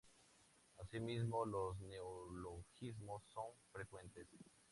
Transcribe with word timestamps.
Asimismo, 0.79 1.45
los 1.45 1.77
neologismos 1.81 3.21
son 3.35 3.51
frecuentes. 3.71 4.25